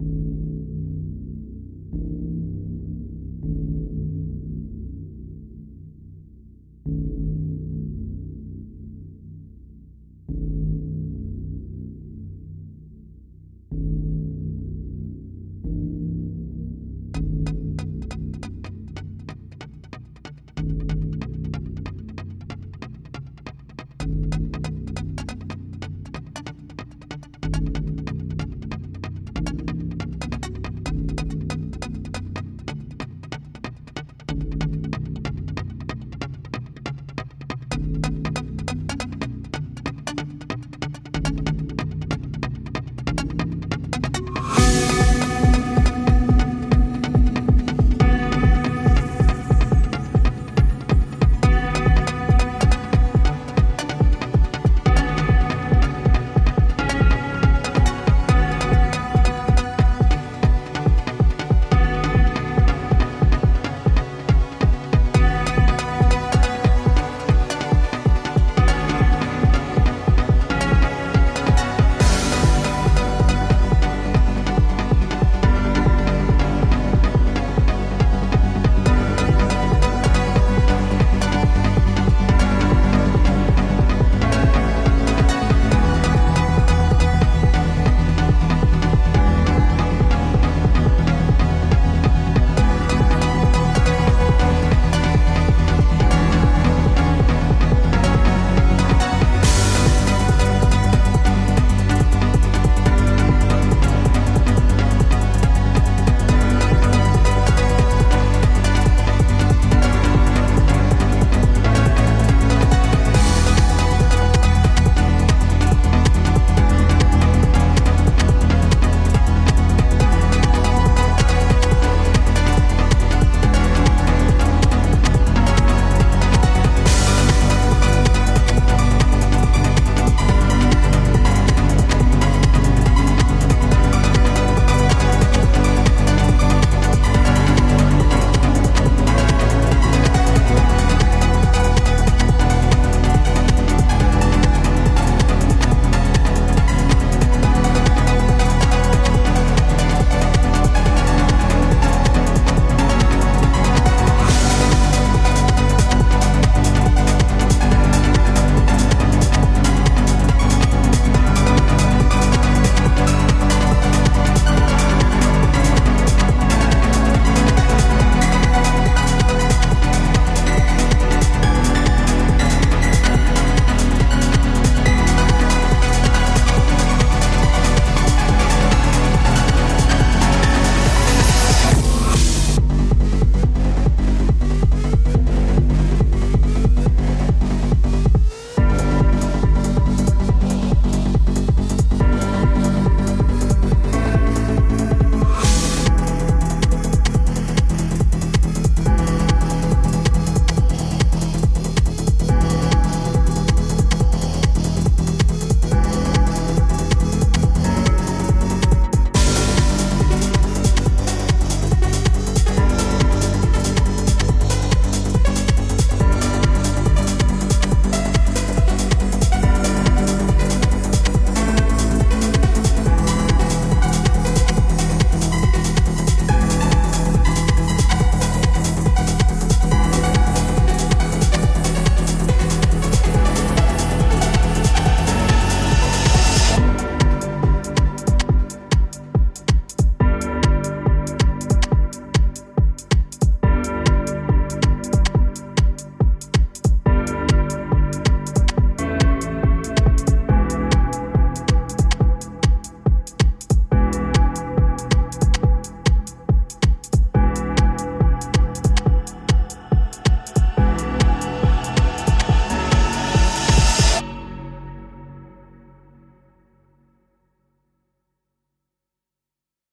you 0.00 0.47